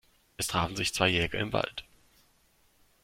Es 0.37 0.47
trafen 0.47 0.75
sich 0.75 0.95
zwei 0.95 1.09
Jäger 1.09 1.37
im 1.37 1.53
Wald. 1.53 1.83